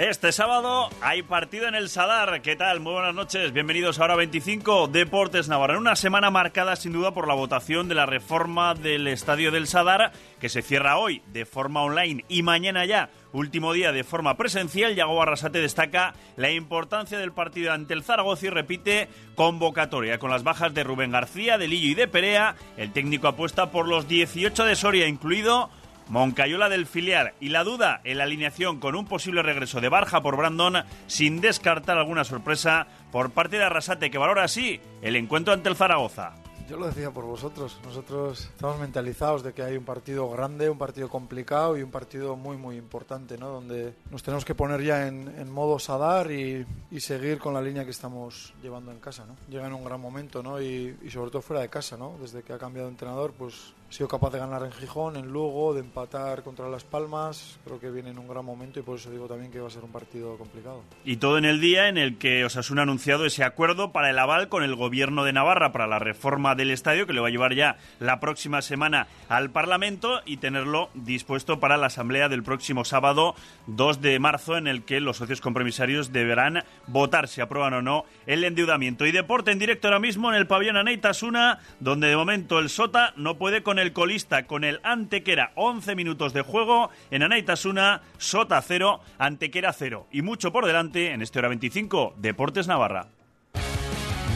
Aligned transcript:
Este 0.00 0.32
sábado 0.32 0.88
hay 1.02 1.22
partido 1.22 1.68
en 1.68 1.74
el 1.74 1.90
Sadar. 1.90 2.40
¿Qué 2.40 2.56
tal? 2.56 2.80
Muy 2.80 2.94
buenas 2.94 3.14
noches. 3.14 3.52
Bienvenidos 3.52 3.98
a 3.98 4.04
Hora 4.04 4.16
25 4.16 4.88
Deportes 4.88 5.46
Navarra. 5.46 5.74
En 5.74 5.80
una 5.80 5.94
semana 5.94 6.30
marcada 6.30 6.74
sin 6.76 6.94
duda 6.94 7.12
por 7.12 7.28
la 7.28 7.34
votación 7.34 7.86
de 7.86 7.94
la 7.94 8.06
reforma 8.06 8.72
del 8.72 9.06
Estadio 9.08 9.50
del 9.50 9.66
Sadar, 9.66 10.12
que 10.40 10.48
se 10.48 10.62
cierra 10.62 10.96
hoy 10.96 11.20
de 11.34 11.44
forma 11.44 11.82
online 11.82 12.24
y 12.28 12.42
mañana 12.42 12.86
ya, 12.86 13.10
último 13.34 13.74
día 13.74 13.92
de 13.92 14.02
forma 14.02 14.38
presencial. 14.38 14.94
Yago 14.94 15.20
Arrasate 15.20 15.60
destaca 15.60 16.14
la 16.38 16.50
importancia 16.50 17.18
del 17.18 17.32
partido 17.32 17.74
ante 17.74 17.92
el 17.92 18.02
Zaragoza 18.02 18.46
y 18.46 18.48
repite 18.48 19.10
convocatoria 19.34 20.18
con 20.18 20.30
las 20.30 20.44
bajas 20.44 20.72
de 20.72 20.82
Rubén 20.82 21.12
García, 21.12 21.58
de 21.58 21.68
Lillo 21.68 21.90
y 21.90 21.94
de 21.94 22.08
Perea. 22.08 22.56
El 22.78 22.94
técnico 22.94 23.28
apuesta 23.28 23.70
por 23.70 23.86
los 23.86 24.08
18 24.08 24.64
de 24.64 24.76
Soria, 24.76 25.08
incluido 25.08 25.68
Moncayola 26.10 26.68
del 26.68 26.86
filial 26.86 27.34
y 27.38 27.50
la 27.50 27.62
duda 27.62 28.00
en 28.02 28.18
la 28.18 28.24
alineación 28.24 28.80
con 28.80 28.96
un 28.96 29.06
posible 29.06 29.44
regreso 29.44 29.80
de 29.80 29.88
Barja 29.88 30.20
por 30.20 30.36
Brandon 30.36 30.84
sin 31.06 31.40
descartar 31.40 31.96
alguna 31.98 32.24
sorpresa 32.24 32.88
por 33.12 33.30
parte 33.30 33.58
de 33.58 33.64
Arrasate 33.64 34.10
que 34.10 34.18
valora 34.18 34.42
así 34.42 34.80
el 35.02 35.14
encuentro 35.14 35.54
ante 35.54 35.68
el 35.68 35.76
Zaragoza. 35.76 36.32
Yo 36.68 36.76
lo 36.76 36.86
decía 36.86 37.12
por 37.12 37.24
vosotros. 37.24 37.80
Nosotros 37.84 38.48
estamos 38.52 38.78
mentalizados 38.80 39.44
de 39.44 39.52
que 39.52 39.62
hay 39.62 39.76
un 39.76 39.84
partido 39.84 40.28
grande, 40.30 40.68
un 40.68 40.78
partido 40.78 41.08
complicado 41.08 41.76
y 41.78 41.82
un 41.82 41.92
partido 41.92 42.34
muy, 42.34 42.56
muy 42.56 42.76
importante, 42.76 43.38
¿no? 43.38 43.48
Donde 43.48 43.94
nos 44.10 44.22
tenemos 44.24 44.44
que 44.44 44.54
poner 44.56 44.82
ya 44.82 45.06
en, 45.06 45.50
modo 45.50 45.78
sadar 45.78 46.30
y, 46.30 46.66
seguir 46.98 47.38
con 47.38 47.54
la 47.54 47.62
línea 47.62 47.84
que 47.84 47.90
estamos 47.90 48.54
llevando 48.62 48.92
en 48.92 48.98
casa, 48.98 49.26
¿no? 49.26 49.36
Llega 49.48 49.66
en 49.66 49.72
un 49.72 49.84
gran 49.84 50.00
momento, 50.00 50.44
¿no? 50.44 50.60
Y, 50.60 50.96
y 51.02 51.10
sobre 51.10 51.32
todo 51.32 51.42
fuera 51.42 51.62
de 51.62 51.68
casa, 51.68 51.96
¿no? 51.96 52.16
Desde 52.20 52.42
que 52.42 52.52
ha 52.52 52.58
cambiado 52.58 52.86
de 52.86 52.92
entrenador, 52.92 53.32
pues 53.36 53.74
sido 53.90 54.06
capaz 54.06 54.30
de 54.30 54.38
ganar 54.38 54.62
en 54.62 54.70
Gijón, 54.70 55.16
en 55.16 55.32
Lugo, 55.32 55.74
de 55.74 55.80
empatar 55.80 56.42
contra 56.44 56.68
Las 56.68 56.84
Palmas. 56.84 57.58
Creo 57.64 57.80
que 57.80 57.90
viene 57.90 58.10
en 58.10 58.18
un 58.18 58.28
gran 58.28 58.44
momento 58.44 58.78
y 58.78 58.82
por 58.82 58.98
eso 58.98 59.10
digo 59.10 59.26
también 59.26 59.50
que 59.50 59.58
va 59.58 59.66
a 59.66 59.70
ser 59.70 59.82
un 59.82 59.90
partido 59.90 60.38
complicado. 60.38 60.84
Y 61.04 61.16
todo 61.16 61.38
en 61.38 61.44
el 61.44 61.60
día 61.60 61.88
en 61.88 61.98
el 61.98 62.16
que 62.16 62.44
Osasuna 62.44 62.82
ha 62.82 62.84
anunciado 62.84 63.26
ese 63.26 63.42
acuerdo 63.42 63.90
para 63.90 64.10
el 64.10 64.18
aval 64.18 64.48
con 64.48 64.62
el 64.62 64.76
gobierno 64.76 65.24
de 65.24 65.32
Navarra 65.32 65.72
para 65.72 65.88
la 65.88 65.98
reforma 65.98 66.54
del 66.54 66.70
estadio 66.70 67.06
que 67.06 67.12
le 67.12 67.20
va 67.20 67.28
a 67.28 67.30
llevar 67.32 67.54
ya 67.54 67.78
la 67.98 68.20
próxima 68.20 68.62
semana 68.62 69.08
al 69.28 69.50
Parlamento 69.50 70.20
y 70.24 70.36
tenerlo 70.36 70.90
dispuesto 70.94 71.58
para 71.58 71.76
la 71.76 71.86
asamblea 71.86 72.28
del 72.28 72.44
próximo 72.44 72.84
sábado 72.84 73.34
2 73.66 74.00
de 74.00 74.20
marzo 74.20 74.56
en 74.56 74.68
el 74.68 74.84
que 74.84 75.00
los 75.00 75.16
socios 75.16 75.40
compromisarios 75.40 76.12
deberán 76.12 76.62
votar 76.86 77.26
si 77.26 77.40
aprueban 77.40 77.74
o 77.74 77.82
no 77.82 78.04
el 78.26 78.44
endeudamiento. 78.44 79.04
Y 79.04 79.10
deporte 79.10 79.50
en 79.50 79.58
directo 79.58 79.88
ahora 79.88 79.98
mismo 79.98 80.30
en 80.30 80.36
el 80.36 80.46
pabellón 80.46 80.76
Aneitasuna 80.76 81.58
donde 81.80 82.06
de 82.06 82.16
momento 82.16 82.60
el 82.60 82.68
Sota 82.68 83.14
no 83.16 83.36
puede 83.36 83.64
con 83.64 83.79
el 83.80 83.92
colista 83.92 84.46
con 84.46 84.64
el 84.64 84.80
Antequera. 84.82 85.52
11 85.56 85.94
minutos 85.94 86.32
de 86.32 86.42
juego 86.42 86.90
en 87.10 87.22
Anaitasuna, 87.22 88.02
Sota 88.18 88.60
0, 88.62 89.00
Antequera 89.18 89.72
0. 89.72 90.06
Y 90.12 90.22
mucho 90.22 90.52
por 90.52 90.66
delante 90.66 91.12
en 91.12 91.22
este 91.22 91.38
hora 91.38 91.48
25, 91.48 92.14
Deportes 92.18 92.68
Navarra. 92.68 93.08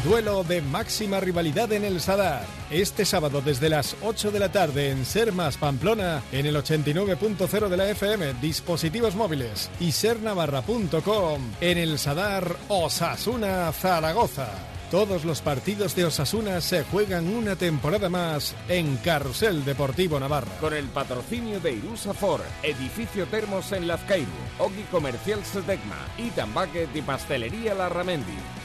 Duelo 0.05 0.45
de 0.45 0.61
máxima 0.61 1.19
rivalidad 1.19 1.73
en 1.73 1.83
el 1.83 1.98
Sadar. 1.98 2.45
Este 2.70 3.06
sábado 3.06 3.41
desde 3.41 3.70
las 3.70 3.97
8 4.03 4.31
de 4.33 4.39
la 4.39 4.53
tarde 4.53 4.91
en 4.91 5.06
Sermas 5.06 5.56
Pamplona, 5.56 6.23
en 6.31 6.45
el 6.45 6.56
89.0 6.56 7.69
de 7.69 7.77
la 7.79 7.89
FM, 7.89 8.34
dispositivos 8.34 9.14
móviles 9.14 9.70
y 9.81 9.92
sernavarra.com, 9.92 11.53
en 11.62 11.79
el 11.79 11.98
Sadar 11.98 12.55
Osasuna 12.69 13.73
Zaragoza. 13.73 14.73
Todos 14.90 15.24
los 15.24 15.40
partidos 15.40 15.96
de 15.96 16.04
Osasuna 16.04 16.60
se 16.60 16.84
juegan 16.84 17.28
una 17.28 17.56
temporada 17.56 18.08
más 18.08 18.54
en 18.68 18.96
Carrusel 18.98 19.64
Deportivo 19.64 20.20
Navarra. 20.20 20.52
Con 20.60 20.74
el 20.74 20.86
patrocinio 20.86 21.58
de 21.58 21.72
Irusa 21.72 22.14
Ford, 22.14 22.42
Edificio 22.62 23.27
Termos 23.27 23.72
en 23.72 23.88
Lazcairu, 23.88 24.28
Ogi 24.58 24.82
Comercial 24.90 25.44
Sedegma 25.44 25.98
y 26.18 26.30
Tambaquet 26.30 26.94
y 26.94 27.02
Pastelería 27.02 27.74
Larramendi. 27.74 28.64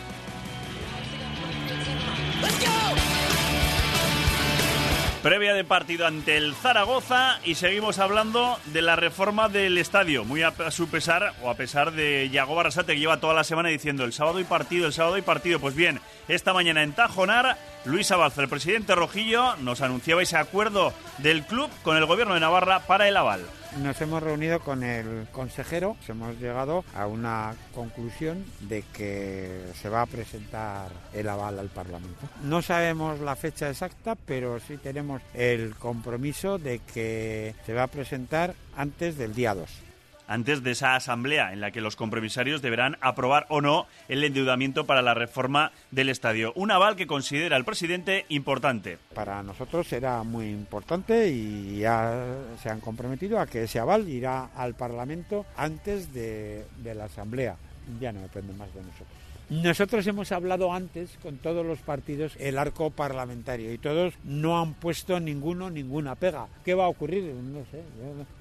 Previa 5.29 5.53
de 5.53 5.63
partido 5.63 6.07
ante 6.07 6.37
el 6.37 6.55
Zaragoza 6.55 7.39
y 7.45 7.53
seguimos 7.53 7.99
hablando 7.99 8.57
de 8.65 8.81
la 8.81 8.95
reforma 8.95 9.47
del 9.47 9.77
estadio, 9.77 10.25
muy 10.25 10.41
a 10.41 10.51
su 10.71 10.89
pesar 10.89 11.35
o 11.43 11.51
a 11.51 11.53
pesar 11.53 11.91
de 11.91 12.31
Yago 12.31 12.55
Barrasate 12.55 12.93
que 12.93 12.99
lleva 12.99 13.19
toda 13.19 13.35
la 13.35 13.43
semana 13.43 13.69
diciendo 13.69 14.05
el 14.05 14.11
sábado 14.11 14.39
y 14.39 14.43
partido, 14.43 14.87
el 14.87 14.93
sábado 14.93 15.19
y 15.19 15.21
partido. 15.21 15.59
Pues 15.59 15.75
bien, 15.75 16.01
esta 16.27 16.51
mañana 16.51 16.81
en 16.81 16.93
Tajonar, 16.93 17.59
Luis 17.85 18.09
Abalza, 18.09 18.41
el 18.41 18.49
presidente 18.49 18.95
Rojillo, 18.95 19.55
nos 19.57 19.81
anunciaba 19.81 20.23
ese 20.23 20.35
acuerdo 20.35 20.95
del 21.19 21.43
club 21.43 21.69
con 21.83 21.95
el 21.95 22.07
gobierno 22.07 22.33
de 22.33 22.39
Navarra 22.39 22.87
para 22.87 23.07
el 23.07 23.15
aval. 23.15 23.41
Nos 23.77 24.01
hemos 24.01 24.23
reunido 24.23 24.59
con 24.59 24.83
el 24.83 25.27
consejero, 25.31 25.95
hemos 26.07 26.37
llegado 26.39 26.83
a 26.95 27.05
una 27.05 27.53
conclusión 27.73 28.43
de 28.61 28.83
que 28.93 29.61
se 29.79 29.89
va 29.89 30.01
a 30.01 30.05
presentar 30.07 30.89
el 31.13 31.29
aval 31.29 31.59
al 31.59 31.69
Parlamento. 31.69 32.27
No 32.43 32.61
sabemos 32.63 33.19
la 33.19 33.35
fecha 33.35 33.69
exacta, 33.69 34.15
pero 34.15 34.59
sí 34.59 34.77
tenemos 34.77 35.21
el 35.33 35.75
compromiso 35.75 36.57
de 36.57 36.79
que 36.79 37.53
se 37.65 37.73
va 37.73 37.83
a 37.83 37.87
presentar 37.87 38.55
antes 38.75 39.17
del 39.17 39.35
día 39.35 39.53
2 39.53 39.88
antes 40.29 40.63
de 40.63 40.71
esa 40.71 40.95
asamblea 40.95 41.51
en 41.51 41.59
la 41.59 41.71
que 41.71 41.81
los 41.81 41.95
compromisarios 41.95 42.61
deberán 42.61 42.97
aprobar 43.01 43.47
o 43.49 43.59
no 43.59 43.87
el 44.07 44.23
endeudamiento 44.23 44.85
para 44.85 45.01
la 45.01 45.15
reforma 45.15 45.71
del 45.91 46.07
estadio. 46.07 46.53
Un 46.55 46.71
aval 46.71 46.95
que 46.95 47.07
considera 47.07 47.57
el 47.57 47.65
presidente 47.65 48.25
importante. 48.29 48.99
Para 49.13 49.43
nosotros 49.43 49.87
será 49.87 50.23
muy 50.23 50.49
importante 50.49 51.29
y 51.29 51.79
ya 51.79 52.37
se 52.61 52.69
han 52.69 52.79
comprometido 52.79 53.39
a 53.39 53.47
que 53.47 53.63
ese 53.63 53.79
aval 53.79 54.07
irá 54.07 54.51
al 54.55 54.75
Parlamento 54.75 55.45
antes 55.57 56.13
de, 56.13 56.65
de 56.77 56.95
la 56.95 57.05
asamblea. 57.05 57.57
Ya 57.99 58.11
no 58.11 58.21
depende 58.21 58.53
más 58.53 58.73
de 58.73 58.81
nosotros. 58.81 59.07
Nosotros 59.49 60.05
hemos 60.05 60.31
hablado 60.31 60.71
antes 60.71 61.17
con 61.23 61.37
todos 61.37 61.65
los 61.65 61.79
partidos 61.79 62.35
el 62.39 62.59
arco 62.59 62.91
parlamentario 62.91 63.73
y 63.73 63.79
todos 63.79 64.13
no 64.23 64.59
han 64.59 64.75
puesto 64.75 65.19
ninguno 65.19 65.71
ninguna 65.71 66.13
pega. 66.13 66.47
¿Qué 66.63 66.75
va 66.75 66.85
a 66.85 66.89
ocurrir? 66.89 67.33
No 67.33 67.65
sé. 67.71 67.81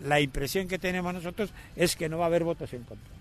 La 0.06 0.20
impresión 0.20 0.68
que 0.68 0.78
tenemos 0.78 1.14
nosotros 1.14 1.50
es 1.76 1.96
que 1.96 2.10
no 2.10 2.18
va 2.18 2.24
a 2.24 2.26
haber 2.26 2.44
votos 2.44 2.74
en 2.74 2.82
contra. 2.82 3.17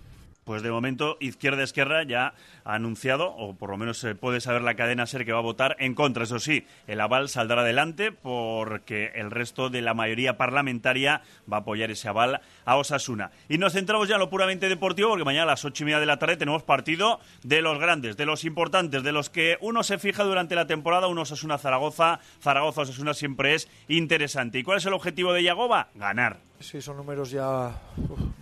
Pues 0.48 0.62
de 0.62 0.70
momento, 0.70 1.18
Izquierda 1.20 1.62
Esquerra 1.62 2.04
ya 2.04 2.32
ha 2.64 2.74
anunciado, 2.74 3.34
o 3.36 3.54
por 3.54 3.68
lo 3.68 3.76
menos 3.76 3.98
se 3.98 4.14
puede 4.14 4.40
saber 4.40 4.62
la 4.62 4.76
cadena 4.76 5.04
ser 5.04 5.26
que 5.26 5.32
va 5.34 5.40
a 5.40 5.42
votar 5.42 5.76
en 5.78 5.94
contra. 5.94 6.24
Eso 6.24 6.38
sí, 6.38 6.66
el 6.86 7.02
aval 7.02 7.28
saldrá 7.28 7.60
adelante 7.60 8.12
porque 8.12 9.12
el 9.14 9.30
resto 9.30 9.68
de 9.68 9.82
la 9.82 9.92
mayoría 9.92 10.38
parlamentaria 10.38 11.20
va 11.52 11.58
a 11.58 11.60
apoyar 11.60 11.90
ese 11.90 12.08
aval 12.08 12.40
a 12.64 12.76
Osasuna. 12.76 13.30
Y 13.50 13.58
nos 13.58 13.74
centramos 13.74 14.08
ya 14.08 14.14
en 14.14 14.20
lo 14.20 14.30
puramente 14.30 14.70
deportivo 14.70 15.10
porque 15.10 15.26
mañana 15.26 15.42
a 15.42 15.48
las 15.48 15.66
ocho 15.66 15.84
y 15.84 15.84
media 15.84 16.00
de 16.00 16.06
la 16.06 16.18
tarde 16.18 16.38
tenemos 16.38 16.62
partido 16.62 17.20
de 17.42 17.60
los 17.60 17.78
grandes, 17.78 18.16
de 18.16 18.24
los 18.24 18.46
importantes, 18.46 19.02
de 19.02 19.12
los 19.12 19.28
que 19.28 19.58
uno 19.60 19.82
se 19.82 19.98
fija 19.98 20.24
durante 20.24 20.54
la 20.54 20.66
temporada, 20.66 21.08
uno 21.08 21.26
Osasuna-Zaragoza, 21.26 22.20
Zaragoza-Osasuna 22.42 23.12
siempre 23.12 23.52
es 23.52 23.68
interesante. 23.86 24.60
¿Y 24.60 24.62
cuál 24.62 24.78
es 24.78 24.86
el 24.86 24.94
objetivo 24.94 25.34
de 25.34 25.42
Yagoba? 25.42 25.88
Ganar. 25.94 26.38
Sí, 26.58 26.80
son 26.80 26.96
números 26.96 27.30
ya 27.30 27.70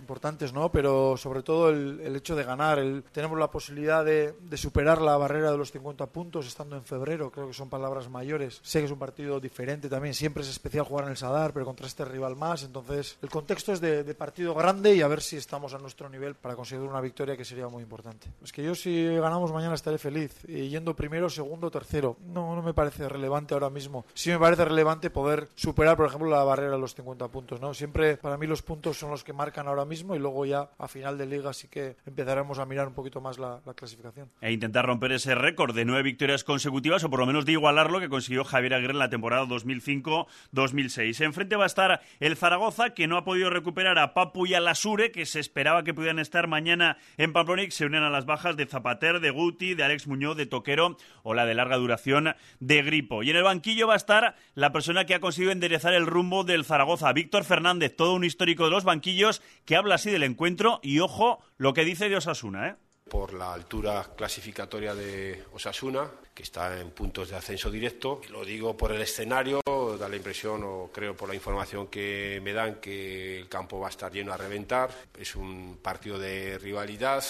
importantes, 0.07 0.53
¿no? 0.53 0.71
Pero 0.71 1.17
sobre 1.17 1.43
todo 1.43 1.69
el, 1.69 2.15
hecho 2.15 2.35
de 2.35 2.45
ganar. 2.45 2.79
El, 2.79 3.03
tenemos 3.11 3.37
la 3.37 3.51
posibilidad 3.51 4.05
de, 4.05 4.33
superar 4.55 5.01
la 5.01 5.17
barrera 5.17 5.51
de 5.51 5.57
los 5.57 5.71
50 5.71 6.05
puntos 6.07 6.47
estando 6.47 6.77
en 6.77 6.83
febrero. 6.83 7.29
Creo 7.29 7.47
que 7.47 7.53
son 7.53 7.69
palabras 7.69 8.09
mayores. 8.09 8.61
Sé 8.63 8.79
que 8.79 8.85
es 8.85 8.91
un 8.91 8.99
partido 8.99 9.41
diferente 9.41 9.89
también. 9.89 10.13
Siempre 10.13 10.43
es 10.43 10.49
especial 10.49 10.85
jugar 10.85 11.05
en 11.05 11.11
el 11.11 11.17
Sadar, 11.17 11.51
pero 11.51 11.65
contra 11.65 11.87
este 11.87 12.05
rival 12.05 12.37
más. 12.37 12.63
Entonces, 12.63 13.17
el 13.21 13.29
contexto 13.29 13.73
es 13.73 13.81
de, 13.81 14.15
partido 14.15 14.55
grande 14.55 14.95
y 14.95 15.01
a 15.01 15.07
ver 15.07 15.21
si 15.21 15.35
estamos 15.35 15.73
a 15.73 15.77
nuestro 15.77 16.09
nivel 16.09 16.35
para 16.35 16.55
conseguir 16.55 16.87
una 16.87 17.01
victoria 17.01 17.35
que 17.35 17.45
sería 17.45 17.67
muy 17.67 17.83
importante. 17.83 18.29
Es 18.41 18.53
que 18.53 18.63
yo 18.63 18.73
si 18.73 19.05
ganamos 19.17 19.51
mañana 19.51 19.75
estaré 19.75 19.97
feliz. 19.97 20.33
Y 20.47 20.69
yendo 20.69 20.95
primero, 20.95 21.29
segundo, 21.29 21.69
tercero. 21.69 22.15
No, 22.25 22.55
no 22.55 22.61
me 22.61 22.73
parece 22.73 23.09
relevante 23.09 23.53
ahora 23.53 23.69
mismo. 23.69 24.05
Sí 24.13 24.29
me 24.29 24.39
parece 24.39 24.63
relevante 24.63 25.09
poder 25.09 25.49
superar, 25.55 25.97
por 25.97 26.07
ejemplo, 26.07 26.29
la 26.29 26.43
barrera 26.43 26.71
de 26.71 26.79
los 26.79 26.95
50 26.95 27.27
puntos, 27.27 27.59
¿no? 27.59 27.73
Siempre 27.73 28.17
para 28.17 28.37
mí 28.37 28.47
los 28.47 28.61
puntos 28.61 28.97
son 28.97 29.11
los 29.11 29.23
que 29.23 29.33
marcan 29.33 29.67
ahora 29.67 29.85
mismo 29.85 29.96
y 30.01 30.19
luego 30.19 30.45
ya 30.45 30.69
a 30.77 30.87
final 30.87 31.17
de 31.17 31.25
liga 31.25 31.53
sí 31.53 31.67
que 31.67 31.97
empezaremos 32.05 32.59
a 32.59 32.65
mirar 32.65 32.87
un 32.87 32.93
poquito 32.93 33.21
más 33.21 33.37
la, 33.37 33.61
clasificación. 33.75 34.29
E 34.41 34.51
intentar 34.51 34.85
romper 34.85 35.11
ese 35.11 35.35
récord 35.35 35.75
de 35.75 35.85
nueve 35.85 36.03
victorias 36.03 36.43
consecutivas 36.43 37.03
o 37.03 37.09
por 37.09 37.19
lo 37.19 37.25
menos 37.25 37.45
de 37.45 37.51
igualar 37.53 37.91
lo 37.91 37.99
que 37.99 38.09
consiguió 38.09 38.43
Javier 38.43 38.73
Aguirre 38.73 38.93
en 38.93 38.99
la 38.99 39.09
temporada 39.09 39.45
2005-2006. 39.45 41.23
Enfrente 41.25 41.55
va 41.55 41.65
a 41.65 41.67
estar 41.67 42.01
el 42.19 42.37
Zaragoza 42.37 42.91
que 42.91 43.07
no 43.07 43.17
ha 43.17 43.25
podido 43.25 43.49
recuperar 43.49 43.99
a 43.99 44.13
Papu 44.13 44.45
y 44.45 44.53
a 44.53 44.59
Lasure 44.59 45.11
que 45.11 45.25
se 45.25 45.39
esperaba 45.39 45.83
que 45.83 45.93
pudieran 45.93 46.19
estar 46.19 46.47
mañana 46.47 46.97
en 47.17 47.33
Pamplona 47.33 47.57
se 47.69 47.85
unen 47.85 48.03
a 48.03 48.09
las 48.09 48.25
bajas 48.25 48.55
de 48.55 48.65
Zapater, 48.65 49.19
de 49.19 49.31
Guti, 49.31 49.73
de 49.73 49.83
Alex 49.83 50.07
Muñoz, 50.07 50.37
de 50.37 50.45
Toquero 50.45 50.97
o 51.23 51.33
la 51.33 51.45
de 51.45 51.55
larga 51.55 51.77
duración 51.77 52.35
de 52.59 52.83
Gripo. 52.83 53.23
Y 53.23 53.31
en 53.31 53.35
el 53.35 53.43
banquillo 53.43 53.87
va 53.87 53.93
a 53.93 53.97
estar 53.97 54.35
la 54.53 54.71
persona 54.71 55.05
que 55.05 55.15
ha 55.15 55.19
conseguido 55.19 55.51
enderezar 55.51 55.93
el 55.93 56.05
rumbo 56.05 56.43
del 56.43 56.65
Zaragoza, 56.65 57.11
Víctor 57.13 57.43
Fernández 57.43 57.95
todo 57.95 58.13
un 58.13 58.23
histórico 58.23 58.65
de 58.65 58.71
los 58.71 58.83
banquillos 58.83 59.41
que 59.65 59.75
habla 59.75 59.86
así 59.95 60.11
del 60.11 60.23
encuentro 60.23 60.79
y 60.81 60.99
ojo 60.99 61.39
lo 61.57 61.73
que 61.73 61.85
dice 61.85 62.09
de 62.09 62.17
Osasuna, 62.17 62.67
¿eh? 62.69 62.75
por 63.09 63.33
la 63.33 63.53
altura 63.53 64.05
clasificatoria 64.15 64.93
de 64.93 65.43
Osasuna, 65.53 66.09
que 66.33 66.43
está 66.43 66.79
en 66.79 66.91
puntos 66.91 67.29
de 67.29 67.35
ascenso 67.35 67.71
directo. 67.71 68.21
Lo 68.29 68.45
digo 68.45 68.75
por 68.75 68.91
el 68.91 69.01
escenario, 69.01 69.61
da 69.97 70.09
la 70.09 70.15
impresión, 70.15 70.63
o 70.63 70.91
creo 70.93 71.15
por 71.15 71.29
la 71.29 71.35
información 71.35 71.87
que 71.87 72.39
me 72.43 72.53
dan, 72.53 72.75
que 72.75 73.39
el 73.39 73.49
campo 73.49 73.79
va 73.79 73.87
a 73.87 73.89
estar 73.89 74.11
lleno 74.11 74.33
a 74.33 74.37
reventar. 74.37 74.89
Es 75.17 75.35
un 75.35 75.79
partido 75.81 76.19
de 76.19 76.57
rivalidad, 76.59 77.23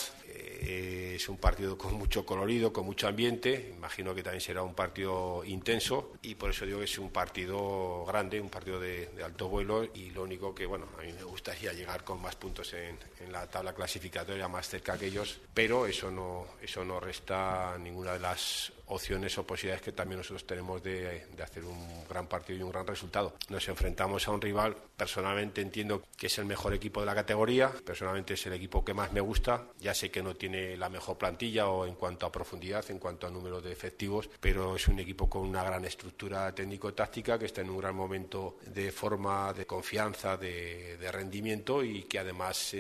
eh, 0.59 1.13
es 1.15 1.30
un 1.30 1.38
partido 1.38 1.77
con 1.77 1.94
mucho 1.94 2.25
colorido, 2.25 2.74
con 2.74 2.86
mucho 2.86 3.07
ambiente. 3.07 3.74
Imagino 3.75 4.13
que 4.15 4.24
también 4.24 4.42
será 4.42 4.63
un 4.63 4.74
partido 4.74 5.44
intenso 5.45 6.13
y 6.21 6.36
por 6.36 6.50
eso 6.50 6.65
digo 6.65 6.80
que 6.80 6.86
es 6.86 6.98
un 6.98 7.12
partido 7.12 8.06
grande, 8.06 8.39
un 8.42 8.50
partido 8.50 8.80
de, 8.80 9.09
alto 9.24 9.50
vuelo 9.50 9.83
y 9.83 10.12
lo 10.12 10.24
único 10.24 10.54
que, 10.54 10.65
bueno, 10.65 10.88
a 10.98 11.01
mí 11.01 11.13
me 11.13 11.24
gustaría 11.24 11.74
llegar 11.74 12.04
con 12.04 12.21
más 12.21 12.36
puntos 12.36 12.74
en, 12.74 12.98
en 13.19 13.31
la 13.31 13.48
tabla 13.48 13.74
clasificatoria 13.74 14.48
más 14.48 14.68
cerca 14.68 14.98
que 14.98 15.07
ellos, 15.07 15.39
pero 15.54 15.86
eso 15.86 16.12
no, 16.12 16.45
eso 16.62 16.83
no 16.83 17.00
resta 17.00 17.77
ninguna 17.77 18.13
de 18.13 18.19
las 18.19 18.71
opciones 18.88 19.38
o 19.38 19.45
posibilidades 19.45 19.81
que 19.81 19.92
también 19.92 20.19
nosotros 20.19 20.45
tenemos 20.45 20.81
de, 20.81 21.25
hacer 21.44 21.63
un 21.65 22.07
gran 22.07 22.27
partido 22.27 22.60
y 22.60 22.63
un 22.63 22.71
gran 22.71 22.88
resultado. 22.88 23.36
Nos 23.50 23.68
enfrentamos 23.68 24.27
a 24.27 24.31
un 24.31 24.42
rival, 24.42 24.75
personalmente 24.95 25.62
entiendo 25.62 26.03
que 26.15 26.27
es 26.27 26.38
el 26.38 26.45
mejor 26.45 26.74
equipo 26.74 27.01
de 27.01 27.06
la 27.06 27.15
categoría, 27.15 27.71
personalmente 27.86 28.36
es 28.36 28.45
el 28.45 28.53
equipo 28.53 28.83
que 28.86 28.94
más 28.94 29.12
me 29.12 29.21
gusta, 29.21 29.65
ya 29.80 29.94
sé 29.94 30.10
que 30.10 30.24
no 30.24 30.36
tiene 30.36 30.46
la 30.47 30.89
mejor 30.89 31.17
plantilla 31.17 31.67
o 31.67 31.85
en 31.85 31.95
cuanto 31.95 32.25
a 32.25 32.31
profundidad, 32.31 32.89
en 32.89 32.99
cuanto 32.99 33.27
a 33.27 33.29
número 33.29 33.61
de 33.61 33.71
efectivos, 33.71 34.29
pero 34.39 34.75
es 34.75 34.88
un 34.88 34.99
equipo 34.99 35.29
con 35.29 35.41
una 35.44 35.63
gran 35.63 35.85
estructura 35.85 36.53
técnico-táctica 36.53 37.38
que 37.38 37.45
está 37.45 37.61
en 37.61 37.69
un 37.69 37.77
gran 37.77 37.95
momento 37.95 38.57
de 38.65 38.91
forma, 38.91 39.53
de 39.53 39.65
confianza, 39.65 40.38
de, 40.38 40.97
rendimiento 41.11 41.83
y 41.83 42.03
que 42.03 42.19
además 42.19 42.75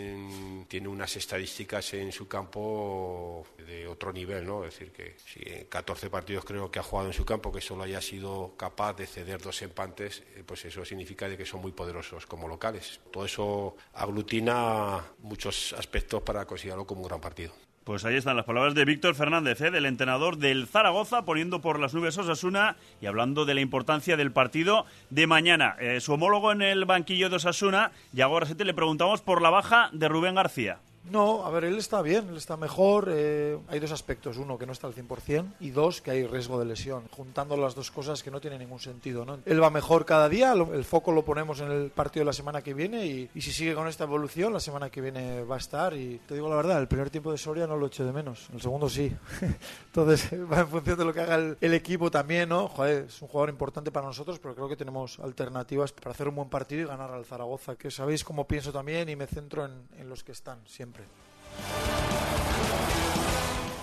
tiene 0.67 0.87
unas 0.87 1.15
estadísticas 1.15 1.93
en 1.93 2.11
su 2.11 2.27
campo 2.27 3.47
de 3.65 3.87
otro 3.87 4.11
nivel, 4.11 4.45
¿no? 4.45 4.65
Es 4.65 4.73
decir, 4.73 4.91
que 4.91 5.15
si 5.25 5.41
en 5.45 5.65
14 5.65 6.09
partidos 6.09 6.43
creo 6.43 6.69
que 6.69 6.79
ha 6.79 6.83
jugado 6.83 7.07
en 7.07 7.13
su 7.13 7.25
campo, 7.25 7.51
que 7.51 7.61
solo 7.61 7.83
haya 7.83 8.01
sido 8.01 8.53
capaz 8.57 8.93
de 8.93 9.07
ceder 9.07 9.41
dos 9.41 9.61
empates, 9.61 10.23
eh, 10.35 10.43
pues 10.45 10.65
eso 10.65 10.83
significa 10.83 11.29
de 11.29 11.37
que 11.37 11.45
son 11.45 11.61
muy 11.61 11.71
poderosos 11.71 12.25
como 12.25 12.47
locales. 12.47 12.99
Todo 13.11 13.25
eso 13.25 13.75
aglutina 13.93 15.03
muchos 15.19 15.73
aspectos 15.73 16.21
para 16.21 16.45
considerarlo 16.45 16.85
como 16.85 17.01
un 17.01 17.07
gran 17.07 17.21
partido. 17.21 17.53
Pues 17.87 18.03
ahí 18.03 18.17
están 18.17 18.35
las 18.35 18.43
palabras 18.43 18.75
de 18.75 18.83
Víctor 18.83 19.15
Fernández, 19.15 19.61
¿eh? 19.61 19.71
del 19.71 19.85
entrenador 19.85 20.35
del 20.35 20.67
Zaragoza, 20.67 21.21
poniendo 21.23 21.61
por 21.61 21.79
las 21.79 21.93
nubes 21.93 22.17
Osasuna 22.17 22.75
y 23.01 23.05
hablando 23.05 23.45
de 23.45 23.53
la 23.53 23.61
importancia 23.61 24.17
del 24.17 24.33
partido 24.33 24.85
de 25.09 25.25
mañana. 25.25 25.77
Eh, 25.79 26.01
su 26.01 26.11
homólogo 26.11 26.51
en 26.51 26.61
el 26.61 26.83
banquillo 26.83 27.29
de 27.29 27.37
Osasuna, 27.37 27.91
Yago 28.11 28.35
Aracete, 28.35 28.65
le 28.65 28.73
preguntamos 28.73 29.21
por 29.21 29.41
la 29.41 29.51
baja 29.51 29.89
de 29.93 30.09
Rubén 30.09 30.35
García. 30.35 30.79
No, 31.09 31.45
a 31.45 31.49
ver, 31.49 31.65
él 31.65 31.77
está 31.77 32.01
bien, 32.01 32.27
él 32.29 32.37
está 32.37 32.57
mejor. 32.57 33.09
Eh, 33.09 33.57
hay 33.67 33.79
dos 33.79 33.91
aspectos. 33.91 34.37
Uno, 34.37 34.57
que 34.57 34.65
no 34.65 34.73
está 34.73 34.87
al 34.87 34.95
100% 34.95 35.53
y 35.59 35.69
dos, 35.69 36.01
que 36.01 36.11
hay 36.11 36.25
riesgo 36.25 36.59
de 36.59 36.65
lesión. 36.65 37.03
Juntando 37.11 37.55
las 37.57 37.75
dos 37.75 37.91
cosas 37.91 38.23
que 38.23 38.31
no 38.31 38.41
tiene 38.41 38.57
ningún 38.57 38.79
sentido. 38.79 39.25
¿no? 39.25 39.39
Él 39.45 39.61
va 39.61 39.69
mejor 39.69 40.05
cada 40.05 40.29
día, 40.29 40.53
el 40.53 40.83
foco 40.83 41.11
lo 41.11 41.23
ponemos 41.23 41.59
en 41.61 41.71
el 41.71 41.89
partido 41.89 42.21
de 42.21 42.25
la 42.25 42.33
semana 42.33 42.61
que 42.61 42.73
viene 42.73 43.05
y, 43.05 43.29
si 43.41 43.51
sigue 43.53 43.73
con 43.73 43.87
esta 43.87 44.03
evolución, 44.03 44.51
la 44.51 44.59
semana 44.59 44.89
que 44.89 45.01
viene 45.01 45.43
va 45.43 45.55
a 45.55 45.59
estar. 45.59 45.93
Y 45.93 46.19
te 46.27 46.33
digo 46.33 46.49
la 46.49 46.55
verdad, 46.55 46.79
el 46.79 46.87
primer 46.87 47.09
tiempo 47.09 47.31
de 47.31 47.37
Soria 47.37 47.67
no 47.67 47.77
lo 47.77 47.87
echo 47.87 48.05
de 48.05 48.11
menos, 48.11 48.47
el 48.53 48.61
segundo 48.61 48.89
sí. 48.89 49.15
Entonces 49.85 50.29
va 50.51 50.61
en 50.61 50.67
función 50.67 50.97
de 50.97 51.05
lo 51.05 51.13
que 51.13 51.21
haga 51.21 51.35
el, 51.35 51.73
equipo 51.73 52.09
también, 52.09 52.49
¿no? 52.49 52.67
Joder, 52.67 53.05
es 53.05 53.21
un 53.21 53.27
jugador 53.27 53.49
importante 53.49 53.91
para 53.91 54.07
nosotros, 54.07 54.39
pero 54.39 54.55
creo 54.55 54.67
que 54.67 54.75
tenemos 54.75 55.19
alternativas 55.19 55.91
para 55.91 56.11
hacer 56.11 56.27
un 56.27 56.35
buen 56.35 56.49
partido 56.49 56.81
y 56.81 56.85
ganar 56.85 57.11
al 57.11 57.25
Zaragoza, 57.25 57.75
que 57.75 57.91
sabéis 57.91 58.23
cómo 58.23 58.47
pienso 58.47 58.71
también 58.71 59.09
y 59.09 59.15
me 59.15 59.27
centro 59.27 59.65
en 59.65 60.09
los 60.09 60.23
que 60.23 60.31
están 60.31 60.59
siempre. 60.65 60.96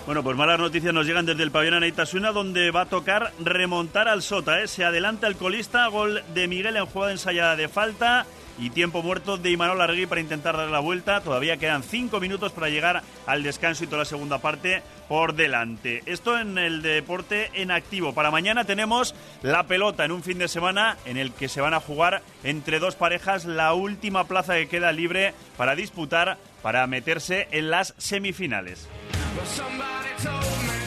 Bueno, 0.05 0.21
pues 0.21 0.37
malas 0.37 0.59
noticias 0.59 0.93
nos 0.93 1.07
llegan 1.07 1.25
desde 1.25 1.41
el 1.41 1.49
pabellón 1.49 1.75
Anaitasuna, 1.75 2.31
donde 2.31 2.69
va 2.69 2.81
a 2.81 2.85
tocar 2.85 3.31
remontar 3.39 4.07
al 4.07 4.21
Sota. 4.21 4.61
¿eh? 4.61 4.67
Se 4.67 4.85
adelanta 4.85 5.25
el 5.25 5.35
colista, 5.35 5.87
gol 5.87 6.21
de 6.35 6.47
Miguel 6.47 6.77
en 6.77 6.85
jugada 6.85 7.11
ensayada 7.11 7.55
de 7.55 7.67
falta 7.67 8.27
y 8.57 8.69
tiempo 8.69 9.01
muerto 9.01 9.37
de 9.37 9.51
Imanol 9.51 9.81
Arregui 9.81 10.05
para 10.05 10.21
intentar 10.21 10.57
dar 10.57 10.69
la 10.69 10.79
vuelta. 10.79 11.21
Todavía 11.21 11.57
quedan 11.57 11.83
cinco 11.83 12.19
minutos 12.19 12.51
para 12.51 12.69
llegar 12.69 13.03
al 13.25 13.43
descanso 13.43 13.83
y 13.83 13.87
toda 13.87 13.99
la 13.99 14.05
segunda 14.05 14.39
parte 14.39 14.81
por 15.07 15.35
delante. 15.35 16.03
Esto 16.05 16.39
en 16.39 16.57
el 16.57 16.81
deporte 16.81 17.51
en 17.53 17.71
activo. 17.71 18.13
Para 18.13 18.31
mañana 18.31 18.63
tenemos 18.63 19.15
la 19.41 19.63
pelota 19.63 20.05
en 20.05 20.11
un 20.11 20.23
fin 20.23 20.37
de 20.37 20.47
semana 20.47 20.97
en 21.05 21.17
el 21.17 21.31
que 21.31 21.49
se 21.49 21.61
van 21.61 21.73
a 21.73 21.79
jugar 21.79 22.21
entre 22.43 22.79
dos 22.79 22.95
parejas 22.95 23.45
la 23.45 23.73
última 23.73 24.25
plaza 24.25 24.55
que 24.55 24.67
queda 24.67 24.91
libre 24.91 25.33
para 25.57 25.75
disputar 25.75 26.37
para 26.61 26.87
meterse 26.87 27.47
en 27.51 27.69
las 27.69 27.93
semifinales. 27.97 28.87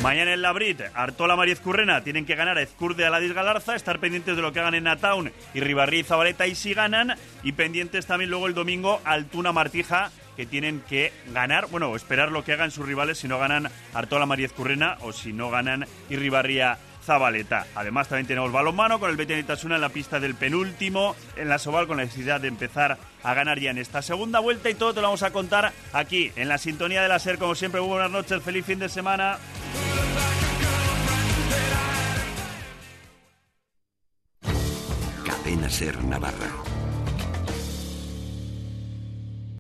Mañana 0.02 0.32
en 0.32 0.42
la 0.42 0.52
Brit, 0.52 0.80
Artola 0.94 1.34
Mariez 1.34 1.58
Currena 1.58 2.04
tienen 2.04 2.24
que 2.24 2.36
ganar 2.36 2.56
a 2.56 2.62
Ezcurde 2.62 3.04
a 3.04 3.10
la 3.10 3.18
Galarza, 3.18 3.74
estar 3.74 3.98
pendientes 3.98 4.36
de 4.36 4.42
lo 4.42 4.52
que 4.52 4.60
hagan 4.60 4.74
en 4.74 4.84
Nataun 4.84 5.32
y 5.54 5.60
Ribarri 5.60 5.98
y 5.98 6.04
Zabaleta 6.04 6.46
y 6.46 6.54
si 6.54 6.72
ganan, 6.72 7.16
y 7.42 7.52
pendientes 7.52 8.06
también 8.06 8.30
luego 8.30 8.46
el 8.46 8.54
domingo 8.54 9.00
Altuna 9.04 9.50
Martija 9.50 10.12
que 10.36 10.46
tienen 10.46 10.82
que 10.88 11.12
ganar, 11.34 11.66
bueno, 11.66 11.96
esperar 11.96 12.30
lo 12.30 12.44
que 12.44 12.52
hagan 12.52 12.70
sus 12.70 12.86
rivales 12.86 13.18
si 13.18 13.26
no 13.26 13.40
ganan 13.40 13.70
Artola 13.92 14.24
Mariez 14.24 14.52
Currena 14.52 14.98
o 15.00 15.12
si 15.12 15.32
no 15.32 15.50
ganan 15.50 15.84
Irribarría 16.10 16.78
Zabaleta. 17.04 17.66
Además, 17.74 18.06
también 18.06 18.28
tenemos 18.28 18.52
balonmano 18.52 19.00
con 19.00 19.10
el 19.10 19.16
Betis 19.16 19.40
Itasuna 19.40 19.74
en 19.74 19.80
la 19.80 19.88
pista 19.88 20.20
del 20.20 20.36
penúltimo, 20.36 21.16
en 21.36 21.48
la 21.48 21.58
Soval 21.58 21.88
con 21.88 21.96
la 21.96 22.04
necesidad 22.04 22.40
de 22.40 22.48
empezar 22.48 22.98
a 23.24 23.34
ganar 23.34 23.58
ya 23.58 23.72
en 23.72 23.78
esta 23.78 24.00
segunda 24.00 24.38
vuelta 24.38 24.70
y 24.70 24.74
todo 24.74 24.94
te 24.94 25.00
lo 25.00 25.08
vamos 25.08 25.24
a 25.24 25.32
contar 25.32 25.72
aquí, 25.92 26.30
en 26.36 26.48
la 26.48 26.58
sintonía 26.58 27.02
de 27.02 27.08
la 27.08 27.18
SER. 27.18 27.38
Como 27.38 27.56
siempre, 27.56 27.80
buenas 27.80 28.12
noches, 28.12 28.40
feliz 28.42 28.64
fin 28.64 28.78
de 28.78 28.88
semana. 28.88 29.38
Ser 35.68 36.02
Navarra. 36.04 36.50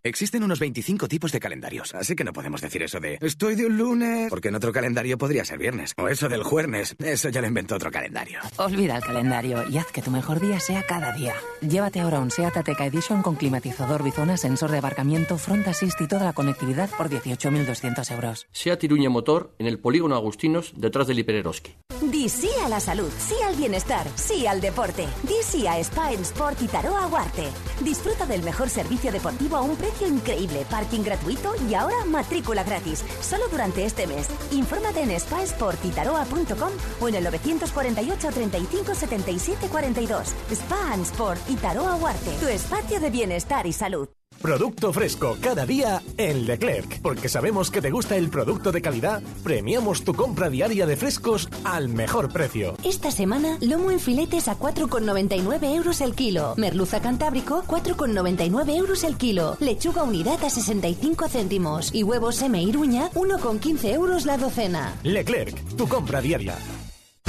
Existen 0.02 0.42
unos 0.42 0.58
25 0.58 1.06
tipos 1.06 1.32
de 1.32 1.40
calendarios, 1.40 1.94
así 1.94 2.16
que 2.16 2.24
no 2.24 2.32
podemos 2.32 2.62
decir 2.62 2.82
eso 2.82 2.98
de 2.98 3.18
estoy 3.20 3.56
de 3.56 3.66
un 3.66 3.76
lunes, 3.76 4.30
porque 4.30 4.48
en 4.48 4.54
otro 4.54 4.72
calendario 4.72 5.18
podría 5.18 5.44
ser 5.44 5.58
viernes. 5.58 5.92
O 5.98 6.08
eso 6.08 6.28
del 6.28 6.44
jueves, 6.44 6.96
eso 6.98 7.28
ya 7.28 7.42
lo 7.42 7.46
inventó 7.46 7.74
otro 7.74 7.90
calendario. 7.90 8.40
Olvida 8.56 8.96
el 8.96 9.02
calendario 9.02 9.68
y 9.68 9.76
haz 9.76 9.92
que 9.92 10.00
tu 10.00 10.10
mejor 10.10 10.40
día 10.40 10.60
sea 10.60 10.82
cada 10.84 11.12
día. 11.12 11.34
Llévate 11.60 12.00
ahora 12.00 12.20
un 12.20 12.30
SEAT 12.30 12.56
Ateca 12.56 12.86
Edition 12.86 13.22
con 13.22 13.36
climatizador 13.36 14.02
bizona, 14.02 14.36
sensor 14.38 14.70
de 14.70 14.78
abarcamiento, 14.78 15.36
front 15.36 15.68
assist 15.68 16.00
y 16.00 16.08
toda 16.08 16.24
la 16.24 16.32
conectividad 16.32 16.88
por 16.96 17.10
18.200 17.10 18.10
euros. 18.14 18.46
SEAT 18.52 18.84
Iruña 18.84 19.10
Motor 19.10 19.54
en 19.58 19.66
el 19.66 19.78
polígono 19.78 20.14
Agustinos, 20.14 20.72
detrás 20.76 21.06
del 21.06 21.18
Hipereroski. 21.18 21.74
Di 22.10 22.30
sí 22.30 22.48
a 22.64 22.68
la 22.70 22.80
salud, 22.80 23.10
sí 23.18 23.34
al 23.46 23.54
bienestar, 23.54 24.06
sí 24.14 24.46
al 24.46 24.62
deporte. 24.62 25.06
Di 25.24 25.34
sí 25.42 25.66
a 25.66 25.78
Spa 25.78 26.10
en 26.12 26.22
Sport 26.22 26.62
y 26.62 26.66
Taroa 26.66 27.06
Huarte. 27.06 27.48
Disfruta 27.80 28.24
del 28.24 28.42
mejor 28.42 28.70
servicio 28.70 29.12
deportivo 29.12 29.56
a 29.56 29.60
un 29.60 29.76
precio 29.76 30.06
increíble, 30.08 30.64
parking 30.70 31.02
gratuito 31.02 31.52
y 31.68 31.74
ahora 31.74 32.06
matrícula 32.06 32.64
gratis. 32.64 33.04
Solo 33.20 33.46
durante 33.48 33.84
este 33.84 34.06
mes. 34.06 34.26
Infórmate 34.52 35.02
en 35.02 35.20
spasportitaroa.com 35.20 36.72
o 37.00 37.08
en 37.08 37.14
el 37.14 37.24
948 37.24 38.28
35 38.32 38.94
77 38.94 39.68
42. 39.68 40.34
Spa 40.50 40.94
Sport 41.02 41.50
y 41.50 41.56
Taroa 41.56 41.96
Huarte. 41.96 42.30
Tu 42.40 42.48
espacio 42.48 43.00
de 43.00 43.10
bienestar 43.10 43.66
y 43.66 43.72
salud. 43.74 44.17
Producto 44.40 44.92
fresco 44.92 45.36
cada 45.40 45.66
día 45.66 46.00
en 46.16 46.46
Leclerc. 46.46 47.00
Porque 47.02 47.28
sabemos 47.28 47.72
que 47.72 47.82
te 47.82 47.90
gusta 47.90 48.16
el 48.16 48.30
producto 48.30 48.70
de 48.70 48.80
calidad, 48.80 49.20
premiamos 49.42 50.04
tu 50.04 50.14
compra 50.14 50.48
diaria 50.48 50.86
de 50.86 50.96
frescos 50.96 51.48
al 51.64 51.88
mejor 51.88 52.32
precio. 52.32 52.76
Esta 52.84 53.10
semana, 53.10 53.58
lomo 53.60 53.90
en 53.90 53.98
filetes 53.98 54.46
a 54.46 54.56
4,99 54.56 55.74
euros 55.74 56.00
el 56.00 56.14
kilo. 56.14 56.54
Merluza 56.56 57.00
cantábrico, 57.00 57.64
4,99 57.66 58.76
euros 58.76 59.02
el 59.02 59.16
kilo. 59.16 59.56
Lechuga 59.58 60.04
unidad 60.04 60.42
a 60.44 60.50
65 60.50 61.28
céntimos. 61.28 61.92
Y 61.92 62.04
huevos 62.04 62.40
M. 62.40 62.62
Iruña, 62.62 63.10
1,15 63.14 63.92
euros 63.92 64.24
la 64.24 64.38
docena. 64.38 64.94
Leclerc, 65.02 65.76
tu 65.76 65.88
compra 65.88 66.20
diaria. 66.20 66.56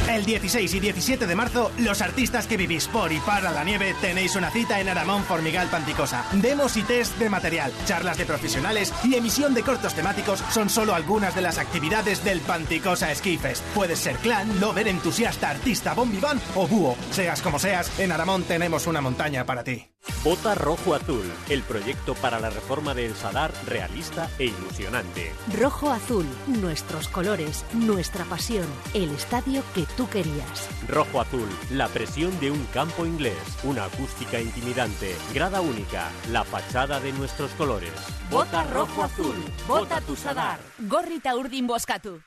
El 0.10 0.26
16 0.26 0.74
y 0.74 0.80
17 0.80 1.28
de 1.28 1.36
marzo, 1.36 1.72
los 1.78 2.02
artistas 2.02 2.48
que 2.48 2.58
vivís 2.58 2.88
por 2.88 3.12
y 3.12 3.20
para 3.20 3.52
la 3.52 3.64
nieve 3.64 3.94
tenéis 4.02 4.36
una 4.36 4.50
cita 4.50 4.80
en 4.80 4.90
Aramón 4.90 5.24
Formigal 5.24 5.68
Panticosa. 5.68 6.26
Demos 6.34 6.76
y 6.78 6.82
test 6.82 7.16
de 7.20 7.30
material, 7.30 7.72
charlas 7.86 8.18
de 8.18 8.26
profesionales 8.26 8.92
y 9.04 9.14
emisión 9.14 9.54
de 9.54 9.62
cortos 9.62 9.94
temáticos 9.94 10.44
son 10.50 10.72
solo 10.72 10.96
algunas 10.96 11.36
de 11.36 11.42
las 11.42 11.60
actividades 11.60 12.24
del 12.24 12.42
Panticosa 12.42 13.14
Ski 13.14 13.38
Fest. 13.38 13.64
Puedes 13.76 14.00
ser 14.00 14.16
clan, 14.16 14.60
lover, 14.60 14.88
entusiasta, 14.88 15.52
artista, 15.52 15.94
bombiván 15.94 16.42
o 16.56 16.68
búho. 16.68 16.98
Seas 17.12 17.44
como 17.44 17.60
seas, 17.60 18.00
en 18.00 18.12
Aramón 18.12 18.42
tenemos 18.46 18.88
una 18.88 19.02
montaña 19.02 19.46
para 19.46 19.64
ti. 19.64 19.90
Vota 20.24 20.54
Rojo 20.54 20.94
Azul, 20.94 21.24
el 21.50 21.64
proyecto 21.64 22.14
para 22.16 22.40
la 22.40 22.50
reforma 22.50 22.94
del 22.94 23.16
Sadar 23.16 23.52
realista 23.66 24.30
e 24.38 24.46
ilusionante. 24.46 25.32
Rojo 25.58 25.92
Azul, 25.92 26.26
nuestros 26.48 27.08
colores, 27.08 27.66
nuestra 27.74 28.26
pasión, 28.26 28.66
el 28.94 29.12
estadio 29.12 29.64
que 29.74 29.86
tú 29.96 30.10
querías. 30.10 30.68
Rojo 30.88 31.22
Azul, 31.22 31.48
la 31.72 31.88
presión 31.88 32.38
de 32.40 32.52
un 32.52 32.66
campo 32.74 33.06
inglés, 33.06 33.38
una 33.64 33.86
acústica 33.86 34.42
intimidante, 34.42 35.16
grada 35.34 35.62
única, 35.62 36.10
la 36.32 36.44
fachada 36.44 37.00
de 37.00 37.14
nuestros 37.14 37.52
colores. 37.52 37.94
Vota 38.30 38.64
Rojo 38.66 39.04
Azul, 39.04 39.36
vota 39.68 40.02
tu 40.02 40.16
Sadar. 40.16 40.60
Gorrita 40.80 41.36
Urdin 41.36 41.66
Boscatu. 41.66 42.22